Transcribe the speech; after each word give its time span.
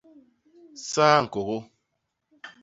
Saa 0.89 1.17
ñkôgô. 1.23 1.57